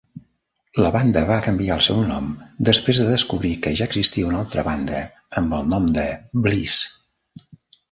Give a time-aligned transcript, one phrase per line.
[0.83, 2.31] La banda va canviar el seu nom
[2.71, 5.05] després de descobrir que ja existia un altra banda
[5.43, 6.09] amb el nom de
[6.49, 7.47] "Blisse".